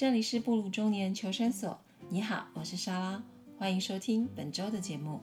[0.00, 1.76] 这里是布鲁中年求生所。
[2.08, 3.20] 你好，我是莎拉，
[3.58, 5.18] 欢迎收听本周的节目。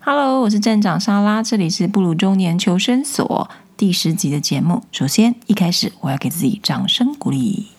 [0.00, 4.82] Hello，我是站长莎拉，这里是布鲁中年求生所第十集的节目。
[4.90, 7.73] 首先，一开始我要给自己掌声鼓励。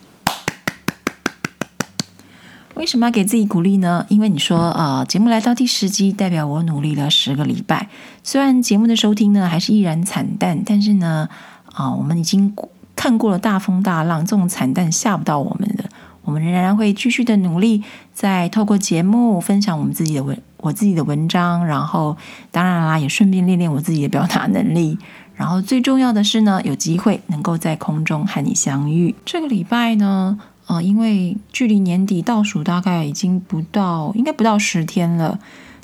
[2.85, 4.05] 为什么要给自己鼓励呢？
[4.09, 7.89] 因为你说，呃，节目来到第十集，代表我努力了十个礼拜。
[8.21, 11.27] 虽然节目的收听呢还是依然惨淡，但是呢，
[11.73, 12.55] 啊，我们已经
[12.95, 15.85] 看过了大风大浪，这种惨淡吓不到我们的。
[16.21, 22.15] 我们仍然会继续的努力，在透过节目分享我们自己的文，我自己的文章，然后
[22.51, 24.99] 当然啦，也顺便练练我自己的表达能力。
[25.33, 29.15] 然后最重要的是呢，有机会能够在空中和你相遇。
[29.25, 30.37] 这个礼拜呢。
[30.67, 35.39] 呃，因为距离年底倒数大概已经不到，应该不到十天了。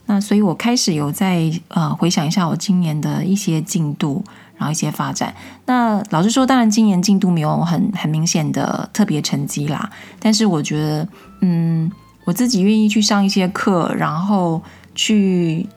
[0.08, 4.24] 那所以我开始有在呃回想一下我今年的一些进度，
[4.58, 5.34] 然后一些发展。
[5.66, 9.90] 那老实说，当然今年进度没有很很明显的特别成绩啦。
[10.20, 11.08] 但是我觉得，
[11.42, 11.90] 嗯，
[12.26, 14.62] 我自己愿意去上一些课，然后
[14.96, 15.68] 去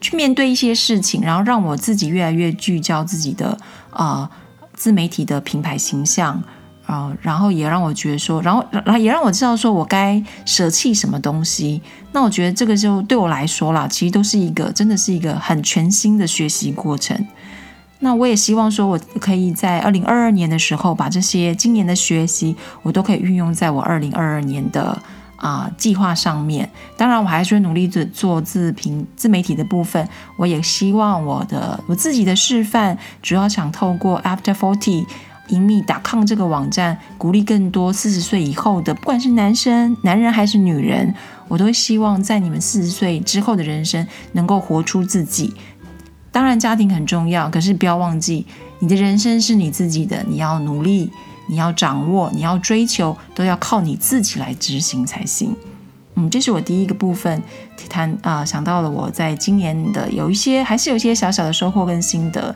[0.00, 3.56] 去面对一些事情，然后让我自己越来越聚焦自己的
[3.92, 4.28] 呃
[4.74, 6.42] 自媒体的品牌形象。
[6.90, 11.80] 啊，然后也让我觉得说，然后，然后也让我知道说我该舍弃什么东西。
[12.10, 17.24] 那我觉得这个就对我来说啦，其实都是一个真的是一个很全新的学习过程。
[18.00, 25.00] 那我也希望说，我可以在二零二二年的时候，把这些今年的学习，我都可以运用在我二零二二年的
[25.36, 26.68] 啊计划上面。
[26.96, 30.08] 当然，我还是会努力的做自评自媒体的部分。
[30.36, 35.06] 我也希望我的我自己的示范，主要想透过 After Forty。
[35.50, 41.14] 隐秘打抗这个网站，鼓励更多四十岁以后的，不管是男生、男人还是女人，
[41.48, 45.54] 我都希望在你们四十岁之后的人生能够活出自己。
[46.32, 48.46] 当然，家庭很重要，可是不要忘记，
[48.78, 51.10] 你的人生是你自己的，你要努力，
[51.48, 55.56] 你要掌握，你要追求，都要靠你自己来执行才行。
[56.14, 57.42] 嗯，这是我第一个部分
[57.88, 62.54] 谈啊，想到了我在今年的有一些，还是有一些小小的收获跟心得。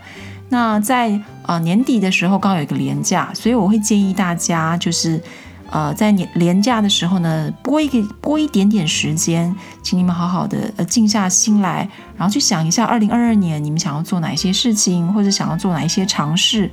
[0.54, 5.20] 那在呃年底的时候，刚好有一个年假，所以我会建议大家，就是
[5.68, 16.70] 呃在年年假的时候呢，拨一个拨一点点时间，请你们好好的呃静下心来，然后去想一下二零二二年你们想要做哪一些事情，或者想要做哪一些尝试，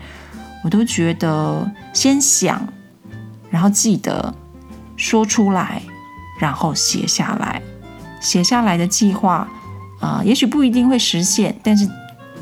[0.63, 2.61] 我都觉得先想，
[3.49, 4.31] 然后记得
[4.95, 5.81] 说出来，
[6.39, 7.59] 然后写下来，
[8.21, 9.47] 写下来的计划
[9.99, 11.89] 啊，也许不一定会实现，但是。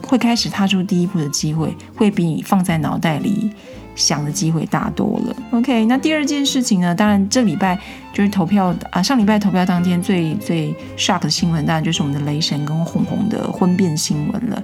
[0.08, 3.52] 会开始踏出第一步的机会，会比你放在脑袋里
[3.96, 5.36] 想的机会大多了。
[5.52, 6.96] OK，那第二件事情呢？
[6.96, 7.78] 当然，这礼拜
[8.14, 14.64] 就是投票啊，上礼拜投票当天最最 shock 的新闻，当然就是我们的雷神跟红红的婚变新闻了。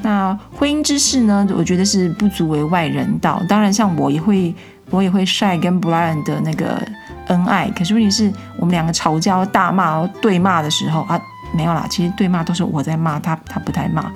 [0.00, 1.44] 那婚姻之事呢？
[1.56, 3.42] 我觉得是不足为外人道。
[3.48, 4.54] 当然，像我也会，
[4.90, 6.80] 我也会晒跟 Brian 的那个
[7.26, 7.68] 恩爱。
[7.70, 11.20] 可是问题是我们两个吵架、大骂、对骂的时候啊，
[11.52, 11.84] 没有啦。
[11.90, 14.12] 其实对骂都是我在骂他，他不太骂。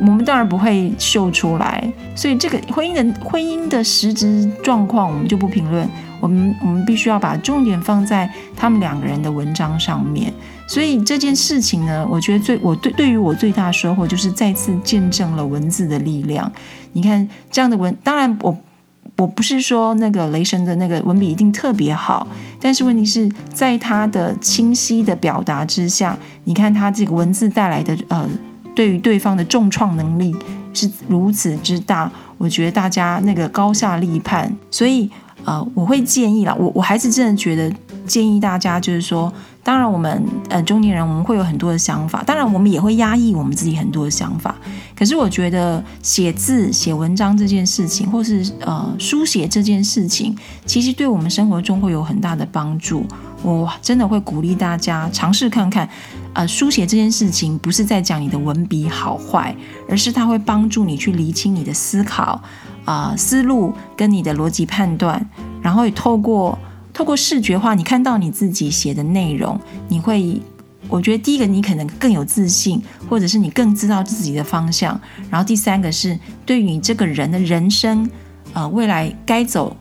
[0.00, 5.88] 我们当然不会秀出来，所以这个婚姻的婚姻的实质状况我们就不评论。
[6.20, 10.32] 我们我们必须要把重点放在他们两个人的文章上面。
[10.66, 16.50] 所以这件事情呢，我觉得最我对对于我最大的收获就是再次见证了文字的力量。
[16.92, 18.56] 你看这样的文，当然我
[19.16, 22.26] 我不是说那个雷神的那个文笔一定特别好，
[22.60, 28.28] 但是问题是在他的清晰的表达之下，你看他这个文字带来的呃。
[28.78, 30.32] 对于对方的重创能力
[30.72, 35.10] 是如此之大，我觉得大家那个高下立判，所以
[35.44, 37.68] 呃，我会建议啦，我我还是真的觉得
[38.06, 39.32] 建议大家就是说，
[39.68, 44.56] 当然我们呃中年人我们会有很多的想法，当然我们也会压抑我们自己很多的想法，
[44.96, 50.34] 可是我觉得写字写文章这件事情，或是呃书写这件事情，
[50.64, 53.04] 其实对我们生活中会有很大的帮助。
[53.42, 55.86] 我真的会鼓励大家尝试看看，
[56.32, 59.54] 呃，书写这件事情不是在讲你的文笔好坏，
[59.86, 62.40] 而是它会帮助你去厘清你的思考，
[62.86, 65.28] 啊，思路跟你的逻辑判断，
[65.60, 66.58] 然后也透过
[66.98, 69.56] 透过视觉化，你看到你自己写的内容，
[69.86, 70.42] 你会，
[70.88, 75.00] 我觉得第一个你可能更有自信，或者是你更知道自己的方向，
[75.30, 78.10] 然后第三个是对于你这个人的人生，
[78.52, 79.76] 呃，未来该走，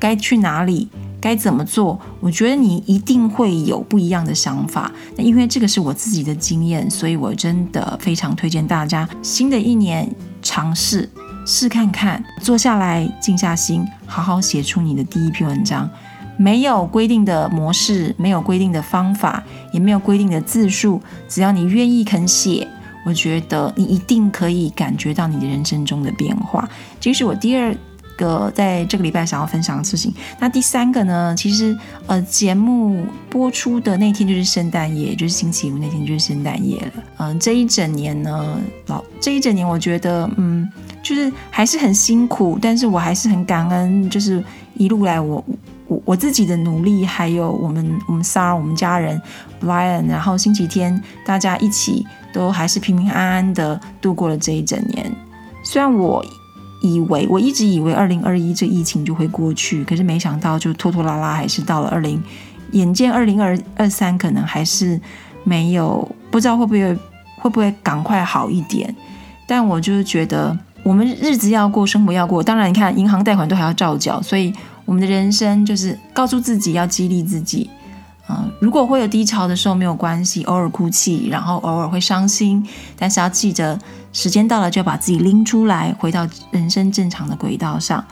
[0.00, 0.88] 该去哪里。
[1.20, 2.00] 该怎么做？
[2.20, 4.90] 我觉得你一定会有不一样的想法。
[5.14, 10.10] 那因为这个是我自己的经验，所以我真的非常推荐大家，新的一年
[10.40, 11.08] 尝试
[11.46, 15.88] 试看看，坐下来静下心，好好写出你的第一篇文章。
[16.42, 19.40] 没有规定的模式，没有规定的方法，
[19.72, 22.66] 也没有规定的字数，只要你愿意肯写，
[23.06, 26.68] 我觉得你一定可以感觉到你的人生中的变化。
[26.98, 27.72] 这是我第二
[28.16, 30.12] 个在这个礼拜想要分享的事情。
[30.40, 31.32] 那第三个呢？
[31.38, 31.78] 其实
[32.08, 37.02] 呃，节目播出的那天就是圣诞夜，就是星期五那天就是圣诞夜了。
[37.18, 40.68] 嗯，这一整年呢，老这一整年，我觉得嗯，
[41.04, 44.42] 就是还是很辛苦，但是我还是很感恩，就是
[44.74, 45.44] 一路来我。
[46.04, 49.20] 我自己的努力，还有我们我们 Sar 我们家人
[49.60, 55.10] Brian，然后星期天大家一起都还是平平安安的度过了这一整年。
[55.64, 56.24] 虽然我
[56.82, 62.22] 以为我一直以为二零二一这疫情就会过去，可是没想到就拖拖拉拉还是到了二零，
[62.72, 65.00] 眼见二零二二三可能还是
[65.44, 66.94] 没有，不知道会不会
[67.38, 68.94] 会不会赶快好一点。
[69.46, 74.52] 但我就是觉得我们日子要过，生活要过，当然你看银行贷款都还要照缴，所以。
[74.84, 77.70] 我们的人生就是告诉自己要激励自己，
[78.28, 82.66] 嗯，如果会有低潮的时候没有关系，偶尔哭泣，然后偶尔会伤心，
[82.98, 83.78] 但是要记得，
[84.12, 88.04] 时间到了就要把自己拎出来，回到人生正常的轨道上。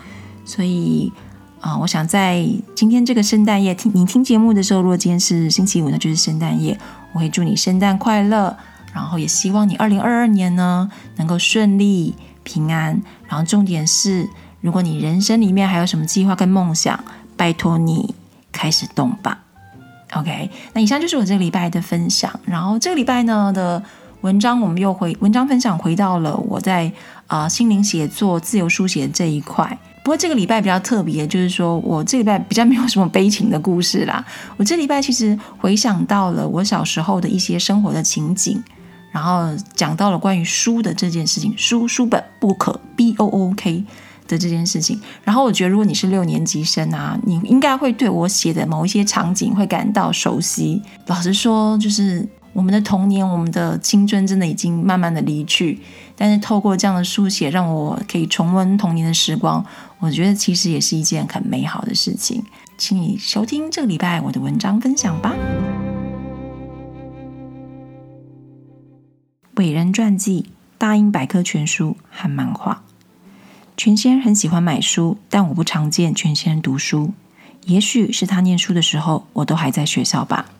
[0.44, 1.12] 所以
[1.60, 6.78] 啊，我想在今天这个圣诞夜听你听节目的时候，如果今天是星期五，那就是圣诞夜，
[7.12, 8.56] 我会祝你圣诞快乐，
[8.94, 14.28] 然后也希望你二零二二年呢能够顺利平安，然后重点是。
[14.60, 17.02] 如果你人生里面还有什么计划跟梦想，
[17.36, 18.14] 拜托你
[18.52, 19.38] 开始动吧。
[20.12, 22.40] OK，那以上就是我这个礼拜的分享。
[22.44, 23.82] 然后这个礼拜呢的
[24.22, 26.92] 文章，我们又回文章分享回到了我在
[27.26, 29.78] 啊心灵写作、自由书写这一块。
[30.02, 34.24] 不过这个礼拜比较特别，就是说我这礼拜比较没有什么悲情的故事啦。
[34.56, 38.62] 我这礼拜其实回想到了我小时候的一些生活的情景，
[39.12, 43.84] 然后讲到了关于书的这件事情，书书本不可 B O O K。
[44.30, 50.80] 的这件事情，然后我觉得，如果你是六年级生啊，你应该会对我写的某一些场景会感到熟悉。
[51.06, 55.80] 老实说，就是我们的童年，我们的青春，真的已经慢慢的离去。
[56.16, 59.64] 但是透过这样的书写，让我可以重温童年的时光，
[59.98, 62.44] 我觉得其实也是一件很美好的事情。
[62.78, 65.34] 请你收听这个礼拜我的文章分享吧。
[69.56, 72.82] 伟人传记、大英百科全书和漫画。
[73.82, 77.14] 全先生很喜欢买书，但我不常见全先生读书。
[77.64, 80.50] 也许是他念书的时候，我都还在学校吧。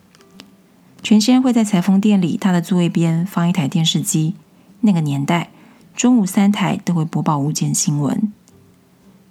[1.03, 4.33] 全先生会在裁缝店里，他的座位边放一台电视机。
[4.79, 5.51] 那个年代，
[5.95, 8.33] 中午三台都会播报午间新闻。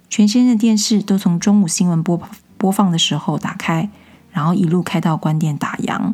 [0.09, 2.17] 全先生的电视都从中午新闻播
[2.57, 3.89] 播放的时候打开，
[4.31, 6.13] 然后一路开到关店打烊。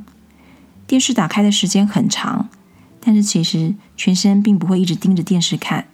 [0.88, 2.50] 电视打开的时间很长，
[3.00, 5.86] 但是其实全先并不会一直盯着电视看。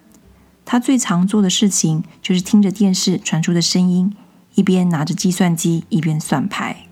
[0.65, 4.15] 他最常做的事情就是听着电视传出的声音，
[4.56, 6.88] 一边拿着计算机一边算牌。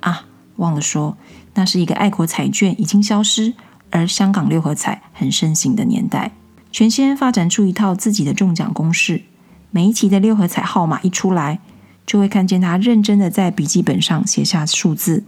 [0.00, 1.16] 啊，忘了说，
[1.54, 3.54] 那是一个爱国彩券已经消失，
[3.90, 6.32] 而香港六合彩很盛行的年代。
[6.70, 9.22] 全先发展出一套自己的中奖公式，
[9.70, 11.60] 每一期的六合彩号码一出来，
[12.04, 15.24] 就会看见他认真的在笔记本上写下数字，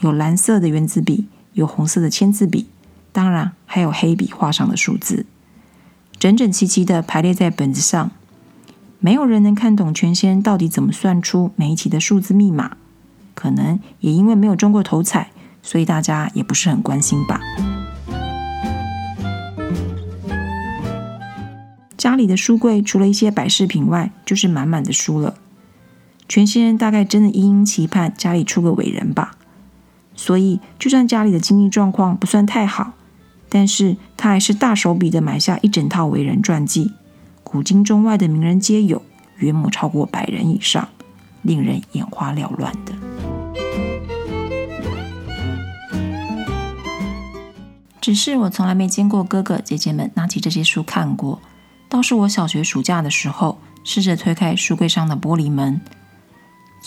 [0.00, 2.66] 有蓝色的圆珠笔，有红色的签字笔，
[3.10, 5.24] 当然还有黑笔画上的数字。
[6.18, 8.10] 整整齐齐的排列在本子上，
[9.00, 12.76] 没有人能看懂全先到底怎么算出每一期的数字密码。
[13.34, 15.30] 可能也因为没有中过头彩，
[15.62, 17.38] 所以大家也不是很关心吧。
[21.98, 25.34] 家里的书柜除了一些摆饰品外，就是满满的书了。
[26.28, 29.36] 全先生大概真的殷殷期盼家里出个伟人吧，
[30.14, 32.94] 所以就算家里的经济状况不算太好。
[33.48, 36.92] 但是他还是大手笔的买下一整套伟人传记，
[37.44, 39.02] 古今中外的名人皆有，
[39.36, 40.88] 约莫超过百人以上，
[41.42, 42.92] 令人眼花缭乱的。
[48.00, 51.40] 只是我从来没见过哥哥姐姐们拿起这些书看过，
[51.88, 55.80] 倒是我小学暑假的时候，试着推开书柜上的玻璃门，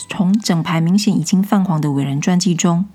[0.08, 2.86] 从整排明显已经泛黄的伟人传记中，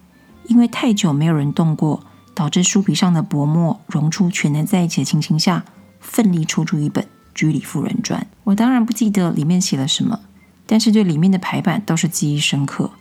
[0.47, 2.03] 因为太久没有人动过。
[2.35, 5.63] 导致书皮上的薄膜溶出全能在一起的情形下，
[5.99, 8.21] 奋力抽出一本《居里夫人传》。
[8.43, 10.19] 我当然不记得里面写了什么，
[10.67, 12.91] 但是对里面的排版倒是记忆深刻。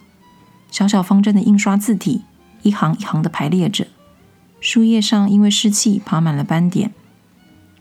[0.70, 2.22] 小小方正的印刷字体，
[2.62, 3.88] 一行一行的排列着，
[4.60, 6.92] 书页上因为湿气爬满了斑点。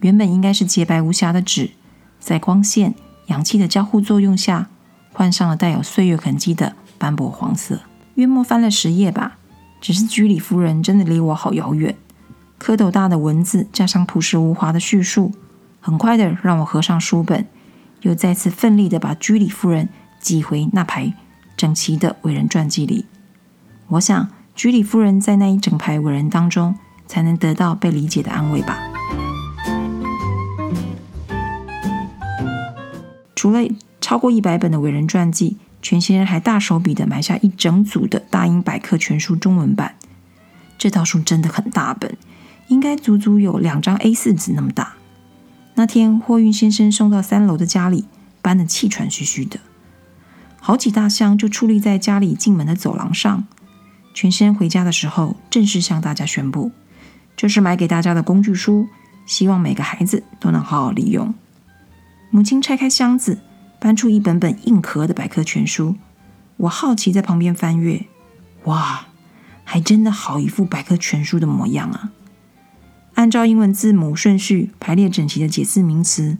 [0.01, 1.71] 原本应该是洁白无瑕的纸，
[2.19, 2.95] 在光线、
[3.27, 4.69] 氧气的交互作用下，
[5.13, 7.81] 换上了带有岁月痕迹的斑驳黄色。
[8.15, 9.37] 约莫翻了十页吧。
[9.83, 11.93] 只是居里夫人真的离我好遥远，
[12.57, 15.33] 蝌蚪大的文字加上朴实无华的叙述，
[15.81, 17.45] 很快的让我合上书本，
[18.03, 19.89] 又再次奋力的把居里夫人
[20.21, 21.13] 挤回那排
[21.57, 23.05] 整齐的伟人传记里。
[23.89, 26.75] 我想，居里夫人在那一整排伟人当中，
[27.05, 28.79] 才能得到被理解的安慰吧。
[33.35, 33.59] 除了
[33.99, 39.95] 超过一百本的伟人传记，全先生还大手笔的买下一整组的《大英百科全书》中文版。
[40.77, 42.17] 这套书真的很大本，
[42.69, 44.93] 应该足足有两张 A 四纸那么大。
[45.75, 48.05] 那天货运先生送到三楼的家里，
[48.41, 49.59] 搬得气喘吁吁的，
[50.61, 53.43] 好几大箱就矗立在家里进门的走廊上。
[54.13, 56.71] 全先生回家的时候，正式向大家宣布，
[57.35, 58.87] 这是买给大家的工具书，
[59.25, 61.33] 希望每个孩子都能好好利用。
[62.29, 63.39] 母亲拆开箱子，
[63.83, 65.97] 翻出一本本硬壳的百科全书，
[66.55, 68.05] 我好奇在旁边翻阅，
[68.63, 69.07] 哇！
[69.65, 72.13] 还真的好一副百科全书的模样啊！
[73.15, 76.37] 按照英文字母顺序排列整齐的解字名词，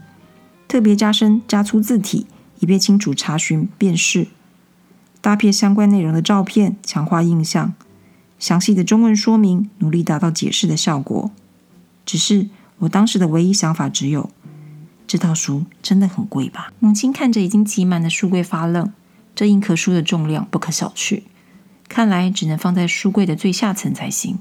[0.70, 2.28] 特别加深加粗字体，
[2.62, 4.28] 以便清楚查询辨识；
[5.20, 7.74] 搭配相关内容的照片，强化印象；
[8.40, 11.30] 详细的中文说明，努力达到解释的效果。
[12.06, 12.48] 只是
[12.78, 14.30] 我当时的唯一想法只有：
[15.06, 16.74] 这套书真的很贵吧？
[16.80, 18.92] 母亲看着已经挤满的书柜发愣，
[19.36, 21.24] 这硬壳书的重量不可小觑。
[21.88, 24.40] 看来只能放在书柜的最下层才行。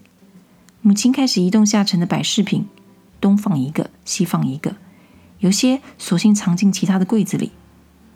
[0.80, 2.66] 母亲开始移动下层的摆饰品，
[3.20, 4.76] 东放一个，西放一个，
[5.40, 7.52] 有些索性藏进其他的柜子里，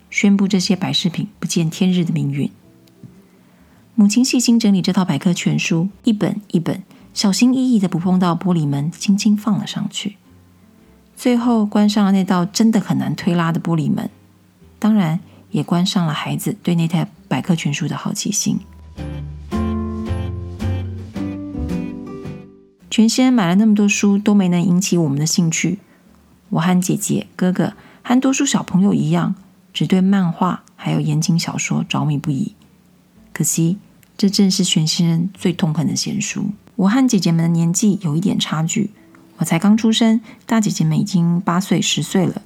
[0.09, 2.49] 宣布这些摆饰品不见天日的命运。
[3.93, 10.17] 母亲细心整理这套百科全书，一本一本，小心翼翼的不碰到玻璃门，轻轻放了上去。
[11.17, 14.07] 最后关上了那道真的很难推拉的玻璃门，
[14.77, 15.19] 当然
[15.49, 18.59] 也关上了孩子对那台百科全书的好奇心。
[22.91, 25.79] 全先买了那么多书，都没能引起我们的兴趣。
[26.49, 29.33] 我和姐姐、哥哥和多数小朋友一样，
[29.73, 32.53] 只对漫画还有言情小说着迷不已。
[33.33, 33.79] 可惜，
[34.15, 36.51] 这正是全先生最痛恨的闲书。
[36.75, 38.91] 我和姐姐们的年纪有一点差距，
[39.37, 42.41] 我才刚出生，大姐姐们已经八岁、十岁了。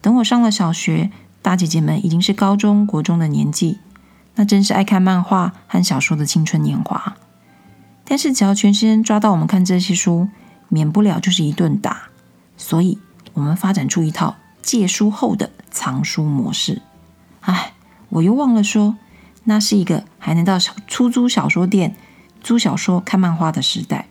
[0.00, 1.10] 等我上了小学，
[1.42, 3.78] 大姐姐们已经是高中国中的年纪。
[4.36, 7.16] 那真是爱看漫画和小说的青春年华。
[8.04, 10.28] 但是只要全先生抓到我们看这些书，
[10.68, 12.08] 免不了就是一顿打。
[12.56, 12.98] 所以，
[13.34, 16.80] 我们发展出一套借书后的藏书模式。
[17.40, 17.74] 哎，
[18.08, 18.96] 我又忘了说，
[19.44, 21.94] 那是一个还能到出租小说店
[22.42, 24.06] 租小说看漫画的时代。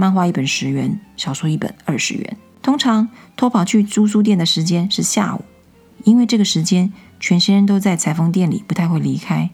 [0.00, 2.36] 漫画一本十元，小说一本二十元。
[2.62, 5.42] 通常偷跑去租书店的时间是下午，
[6.04, 9.50] 因为这个时间全先生都在裁缝店里，不太会离开。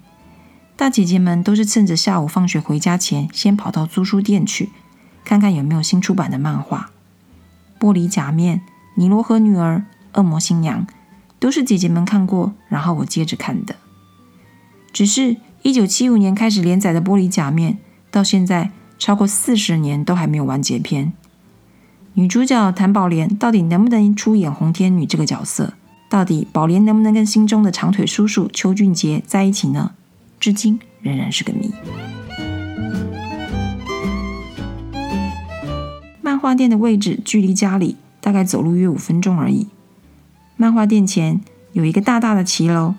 [0.76, 4.68] 大姐姐们都是趁着下午放学回家前，先跑到租书店去，
[5.24, 6.90] 看看有没有新出版的漫画。
[7.82, 8.58] 《玻璃假面》
[8.96, 9.76] 《尼罗河女儿》
[10.20, 10.86] 《恶魔新娘》
[11.38, 13.76] 都是姐姐们看过，然后我接着看的。
[14.92, 17.72] 只是一九七五年开始连载的《玻璃假面》，
[18.10, 18.70] 到现在
[19.04, 21.12] 超过四十年都还没有完结篇。
[22.14, 25.75] 女主角谭宝莲到底能不能出演红天女这个角色？
[26.08, 29.90] 到底宝莲能不能跟心中的长腿叔叔邱俊杰在一起呢？
[30.40, 31.70] 至今仍然是个谜。
[36.23, 39.68] 漫画店的位置距离家里大概走路约五分钟而已。
[40.56, 41.42] 漫画店前
[41.73, 42.94] 有一个大大的骑楼，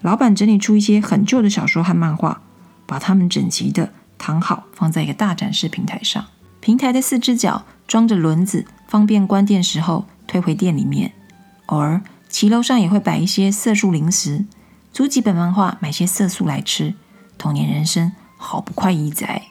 [0.00, 2.40] 老板整理出一些很旧的小说和漫画，
[2.86, 6.26] 把它们整齐的躺好，放在一个大展示平台上。
[6.60, 11.12] 平台的四只脚装着轮子，方便关店时候推回店里面。
[11.66, 14.44] 偶尔骑楼上也会摆一些色素零食。
[14.92, 16.94] 租几本漫画，买些色素来吃，
[17.38, 19.42] 童年人生好不快意哉。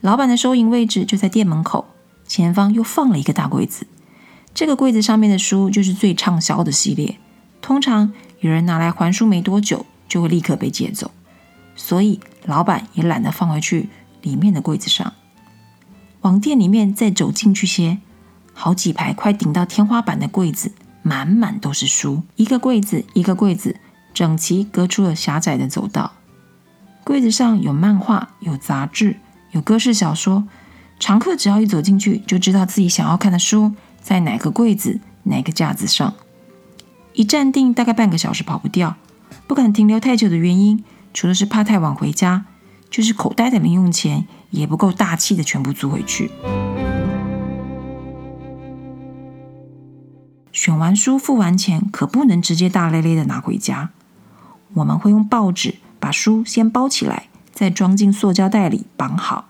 [0.00, 1.86] 老板的收银位置就在店门口，
[2.26, 3.86] 前方又放了一个大柜子。
[4.52, 7.18] 这个柜子上面的书就是最畅销的系列，
[7.62, 11.12] 通常有人拿来还书没多久，就会立刻被借走，
[11.82, 13.88] 所以老板也懒得放回去
[14.20, 15.14] 里面的柜子上。
[16.20, 17.96] 往店里面再走进去些，
[18.52, 23.76] 好几排快顶到天花板的柜子，满满都是书，一个柜子一个柜子。
[24.12, 26.12] 整齐隔出了狭窄的走道，
[27.02, 29.16] 柜子上有漫画、有杂志、
[29.52, 30.46] 有歌式小说。
[30.98, 33.72] 常客只要一走进去，就知道自己想要看的书
[34.02, 36.12] 在哪个柜子、哪个架子上。
[37.14, 38.96] 一站定大概半个小时，跑不掉。
[39.46, 42.44] 不敢停留太久的原因，除了是怕太晚回家，
[42.88, 46.30] 就是口袋的零用钱也不够大气的全部租回去。
[50.52, 53.90] 选完书付完钱，可不能直接大咧咧的拿回家。
[54.74, 59.48] 我们会用报纸把书先包起来，再装进塑胶袋里绑好。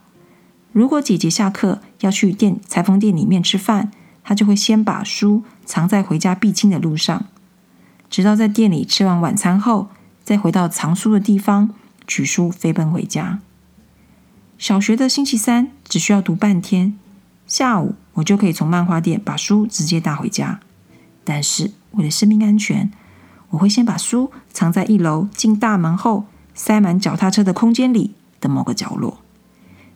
[0.73, 3.91] 如果姐姐下课要去店裁缝店里面吃饭，
[4.23, 7.27] 她就会先把书藏在回家必经的路上，
[8.09, 9.89] 直到在店里吃完晚餐后，
[10.23, 11.71] 再回到藏书的地方
[12.07, 13.41] 取书飞奔回家。
[14.59, 16.99] 小学的星期三只需要读半天，
[17.47, 20.61] 下午我就可以从漫画店把书直接带回家。
[21.25, 22.91] 但是为了生命安全，
[23.51, 29.21] 我会先把书藏在一楼进大门后塞满脚踏车的空间里的某个角落。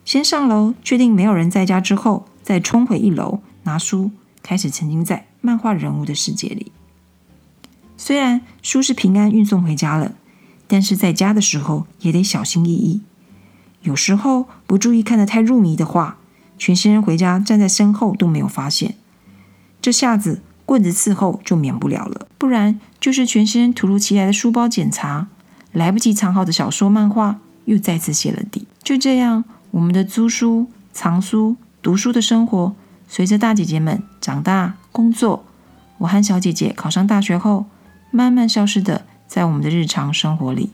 [0.03, 6.71] 先上楼确定没有人在家之后，再冲回一楼拿书，开始沉浸在漫画人物的世界里。
[8.05, 10.11] 虽然书是平安运送回家了，
[10.67, 13.01] 但是在家的时候也得小心翼翼。
[13.81, 16.17] 有时候不注意看得太入迷的话，
[16.55, 18.93] 全新人回家站在身后都没有发现，
[19.81, 22.27] 这下子棍子伺候就免不了了。
[22.37, 25.25] 不然就是全新人突如其来的书包检查，
[25.71, 28.67] 来不及藏好的小说漫画又再次泄了底。
[28.83, 32.75] 就这样，我们的租书、藏书、读书的生活，
[33.07, 35.43] 随着大姐姐们长大、工作，
[35.97, 37.65] 我和小姐姐考上大学后。
[38.15, 40.71] 慢慢消失的在我们的日常生活里，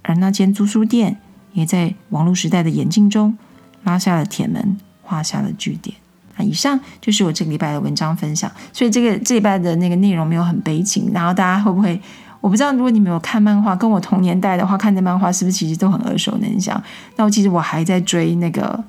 [0.00, 1.18] 而那间租书店
[1.52, 3.36] 也在网络时代的眼镜中
[3.84, 5.94] 拉下了铁门，画下了句点。
[6.36, 8.50] 啊，以上就是我这个礼拜的文章分享。
[8.72, 12.00] 所以这个这礼拜的那个内容没有很悲情，然后大家会不会？
[12.40, 16.82] 我不知道，如果你没有看漫画，跟我同年代的话，看的漫画是不是其实都很耳熟能详？
[17.16, 18.82] 那我其实我还在追那个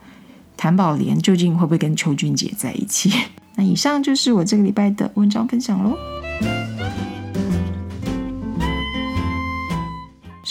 [0.55, 3.11] 谭宝莲，究竟会不会跟邱俊杰在一起？
[3.55, 6.62] 那以上就是我这个礼拜的文章分享喽。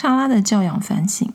[0.03, 1.33] 莎拉的教养反省，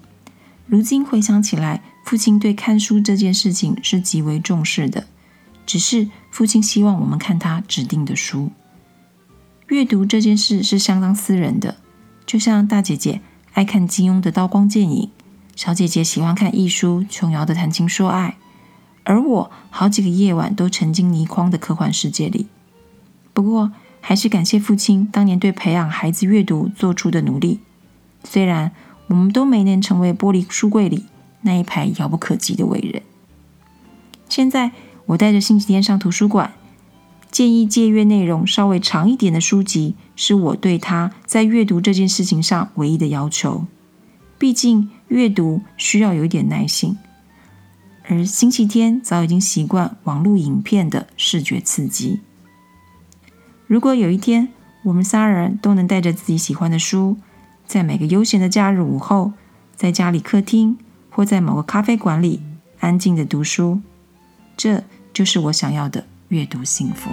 [0.65, 5.07] 如今回想起来，父亲对看书这件事情是极为重视的。
[5.65, 8.51] 只是父亲希望我们看他指定的书。
[9.67, 11.77] 阅读这件事是相当私人的，
[12.25, 13.21] 就像大姐姐
[13.53, 15.03] 爱看金庸的《刀光剑影》，
[15.55, 18.35] 小姐姐喜欢看艺书琼瑶的《谈情说爱》，
[19.05, 22.47] 而我好几个夜晚都沉浸泥筐的科幻世界里。
[23.31, 23.71] 不过，
[24.01, 27.61] 还是感谢父亲当年对培养孩子阅读做出的努力。
[28.23, 28.71] 虽然
[29.07, 31.05] 我们都没能成为玻璃书柜里
[31.41, 33.01] 那一排遥不可及的伟人，
[34.27, 34.71] 现在
[35.05, 36.53] 我带着星期天上图书馆，
[37.31, 43.65] 建议借阅内容稍微长一点的书籍，是我对他在阅读这件事情上唯一的要求。
[44.37, 46.97] 毕竟阅读需要有一点耐性，
[48.07, 52.19] 而星期天早已经习惯网络影片的视觉刺激。
[53.65, 54.49] 如果有一天
[54.83, 57.17] 我们仨人都能带着自己喜欢的书，
[57.67, 59.33] 在每个悠闲的假日午后，
[59.75, 60.77] 在家里客厅
[61.09, 62.41] 或在某个咖啡馆里
[62.79, 63.81] 安静的读书，
[64.55, 67.09] 这就是我想要的阅读幸福。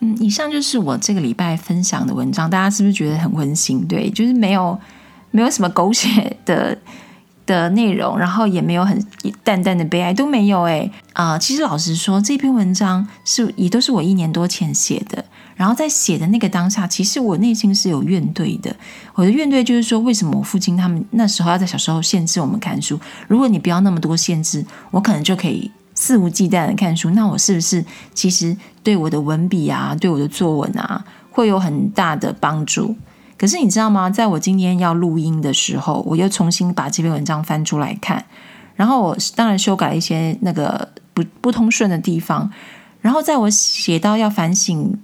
[0.00, 3.88] 嗯，以上就是我这个礼拜分享的文章，大家是不是觉得很温馨？
[3.88, 4.78] 对，就是没有
[5.30, 6.76] 没有什么狗血的
[7.46, 9.00] 的内容，然后也没有很
[9.42, 10.62] 淡淡的悲哀，都没有。
[10.64, 15.24] 哎，啊，其实老实说，这篇文章是也都是我一年多前写的。
[15.54, 18.76] 然后在写的那个当下，其实我内心是有怨怼的。
[19.14, 23.00] 我的怨怼就是说，为什么我父亲他们那时候要在小时候限制我们看书？
[23.26, 27.08] 如果你不要那么多限制，我可能就可以肆无忌惮的看书。
[27.12, 27.82] 那我是不是
[28.12, 32.94] 其实对我的文笔啊，对我的作文啊，会有很大的帮助？
[33.38, 34.08] 可是你知道吗？
[34.08, 38.24] 在我今天要录音的时候，我又重新把这篇文章翻出来看，
[38.74, 42.50] 然后我当然修改了一些那个不不通顺的地方。
[43.00, 44.98] 然后在我写到要反省。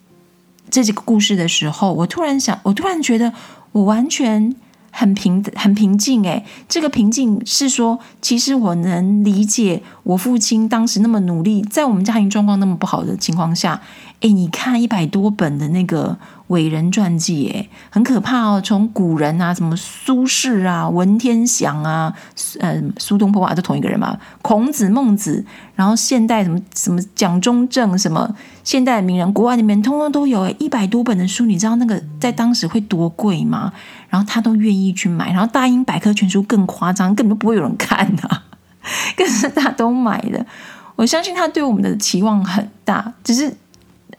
[0.71, 3.31] 这几个故事的时候，我突然想，我突然觉得，
[3.73, 4.57] 我完全
[4.91, 6.25] 很平很平静。
[6.25, 13.83] 诶，这个平静是说，其实我能理解我父亲当时那么努力，在我们家庭状况那么不好的情况下，
[14.21, 16.17] 诶，你看一百多本的那个。
[16.53, 18.61] 伟人传记，哎，很可怕哦！
[18.63, 22.15] 从古人啊，什么苏轼啊、文天祥啊，
[22.61, 24.19] 呃，苏东坡啊，都同一个人嘛。
[24.43, 33.73] 孔子、孟子，然后现代什么什么蒋中正，什么现代名人，国外里面通通都有，一百多本的书，你知道那个在当时会多贵吗？
[34.11, 38.43] 然后他都愿意去买，然后大英百科全书更夸张，根本就不会有人看呐，
[39.17, 40.45] 可是他都买了。
[40.97, 43.57] 我相信他对我们的期望很大，只是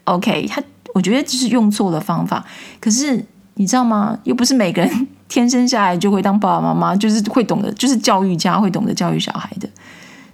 [0.02, 0.60] OK 他。
[0.94, 2.42] 我觉得只是用错了方法，
[2.80, 3.22] 可是
[3.54, 4.16] 你知道吗？
[4.22, 9.68] 又不是每个人 天生下来就会当爸爸妈妈，就是会懂得，就是教育家会懂得教育小孩的。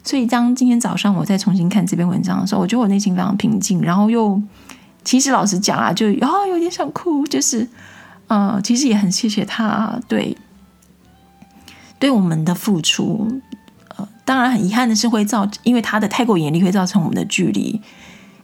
[0.05, 4.40] 所以当今天早上我再重新看这篇文章的时候，我觉得我内心非常平静，然后又
[5.03, 7.66] 其实老实讲啊，就啊有点想哭，就是
[8.29, 10.37] 呃，其实也很谢谢他对
[11.99, 13.40] 对我们的付出。
[13.96, 17.81] 呃，当然很遗憾的是会造，因为他的太过严厉会造成我们的距离。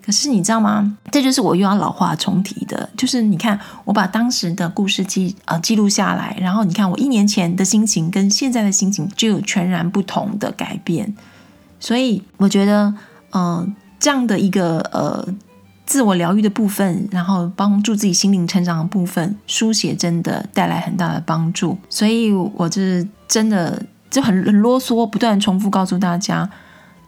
[0.07, 0.97] 可是你知道吗？
[1.11, 11.13] 这就是我又要老话重提的，就是你看，我把当时的故事记呃记录下来，然后你看我一年前的心情跟现在的心情就有全然不同的改变，
[11.81, 12.95] 所以我觉得，
[13.33, 13.67] 呃，
[13.99, 15.27] 这样的一个呃
[15.85, 26.49] 自我疗愈的部分，然后帮助自己心灵成长的部分，书写真的带来很大的帮助，所以我是真的就很很啰嗦，不断重复告诉大家，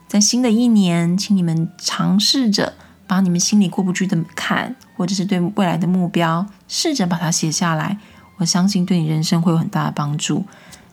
[0.09, 2.73] 在新的一年，请你们尝试着
[3.09, 7.97] 把你们心里过不去的坎，或者是对未来的目标，试着把它写下来。
[8.37, 10.45] 我相信对你人生会有很大的帮助。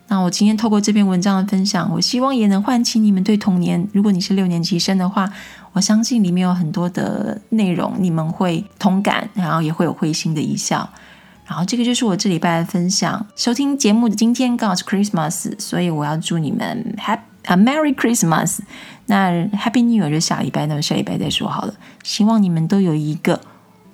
[0.07, 3.87] 那我今天透过这篇文章的分享，我希望也能唤起你们对童年。
[3.93, 5.31] 如果你是六年级生的话，
[5.73, 10.89] 我相信里面有很多的内容你们会同感，然后也会有会心的一笑。
[11.45, 13.25] 然后这个就是我这礼拜的分享。
[13.35, 18.57] 收听节目的今天刚好是 Christmas，所以我要祝你们 Happy a Merry Christmas。
[19.07, 21.73] 那 Happy New Year 就下礼拜，那么下礼拜再说好了。
[22.03, 23.41] 希望你们都有一个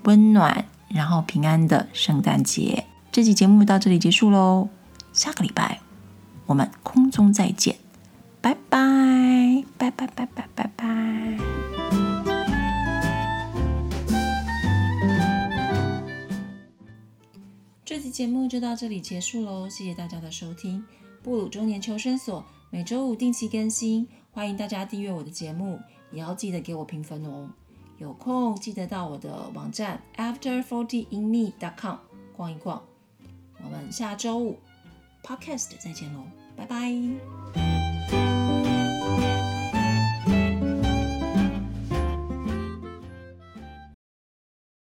[0.03, 2.85] 温暖然后平安的圣诞节。
[3.11, 4.69] 这期节目到这里结束喽，
[5.13, 5.79] 下个礼拜。
[6.45, 7.77] 我们空中再见，
[8.41, 11.37] 拜拜，拜拜拜拜拜拜。
[17.85, 20.83] 这期节目就到这里结束喽，谢谢大家的收听。
[21.21, 25.79] 布鲁中年求生所每周五定期更新，欢迎大家订阅我的节目，
[26.11, 27.49] 也要记得给我评分哦。
[27.97, 31.97] 有空记得到我的网站 afterfortyinme.com
[32.35, 32.83] 逛一逛。
[33.63, 34.59] 我们下周五。
[35.23, 36.25] Podcast 再见喽，
[36.57, 37.72] 拜拜。